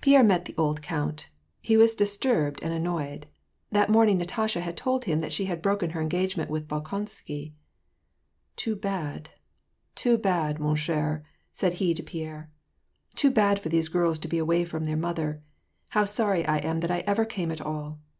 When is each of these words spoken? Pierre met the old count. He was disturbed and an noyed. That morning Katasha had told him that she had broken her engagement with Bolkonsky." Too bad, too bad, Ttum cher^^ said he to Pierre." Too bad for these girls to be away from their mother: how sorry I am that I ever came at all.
Pierre 0.00 0.24
met 0.24 0.46
the 0.46 0.56
old 0.58 0.82
count. 0.82 1.28
He 1.60 1.76
was 1.76 1.94
disturbed 1.94 2.58
and 2.64 2.74
an 2.74 2.82
noyed. 2.82 3.26
That 3.70 3.88
morning 3.88 4.18
Katasha 4.18 4.60
had 4.60 4.76
told 4.76 5.04
him 5.04 5.20
that 5.20 5.32
she 5.32 5.44
had 5.44 5.62
broken 5.62 5.90
her 5.90 6.00
engagement 6.00 6.50
with 6.50 6.66
Bolkonsky." 6.66 7.52
Too 8.56 8.74
bad, 8.74 9.30
too 9.94 10.18
bad, 10.18 10.58
Ttum 10.58 10.72
cher^^ 10.74 11.22
said 11.52 11.74
he 11.74 11.94
to 11.94 12.02
Pierre." 12.02 12.50
Too 13.14 13.30
bad 13.30 13.60
for 13.60 13.68
these 13.68 13.86
girls 13.86 14.18
to 14.18 14.26
be 14.26 14.38
away 14.38 14.64
from 14.64 14.84
their 14.84 14.96
mother: 14.96 15.44
how 15.90 16.04
sorry 16.04 16.44
I 16.44 16.58
am 16.58 16.80
that 16.80 16.90
I 16.90 17.04
ever 17.06 17.24
came 17.24 17.52
at 17.52 17.60
all. 17.60 18.00